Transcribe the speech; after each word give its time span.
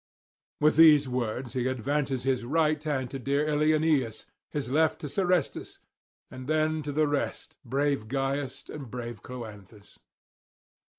With 0.59 0.77
these 0.77 1.07
words 1.07 1.53
he 1.53 1.67
advances 1.67 2.23
his 2.23 2.43
right 2.43 2.83
hand 2.83 3.11
to 3.11 3.19
dear 3.19 3.45
Ilioneus, 3.47 4.25
his 4.49 4.67
left 4.67 4.99
to 5.01 5.07
Serestus; 5.07 5.77
then 6.31 6.81
to 6.81 6.91
the 6.91 7.05
rest, 7.07 7.55
brave 7.63 8.07
Gyas 8.07 8.67
and 8.73 8.89
brave 8.89 9.21
Cloanthus. 9.21 9.99